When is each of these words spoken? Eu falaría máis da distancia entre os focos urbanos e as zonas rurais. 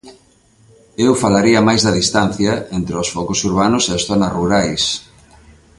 Eu 1.05 1.11
falaría 1.23 1.59
máis 1.67 1.81
da 1.85 1.95
distancia 2.01 2.51
entre 2.77 2.95
os 3.03 3.11
focos 3.15 3.39
urbanos 3.49 3.83
e 3.85 3.91
as 3.97 4.03
zonas 4.09 4.35
rurais. 4.37 4.83